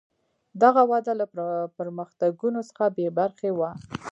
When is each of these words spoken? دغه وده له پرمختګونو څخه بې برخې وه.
دغه 0.63 0.81
وده 0.91 1.13
له 1.19 1.25
پرمختګونو 1.77 2.59
څخه 2.69 2.85
بې 2.95 3.07
برخې 3.19 3.51
وه. 3.57 3.69